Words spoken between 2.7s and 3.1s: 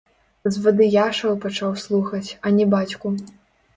бацьку.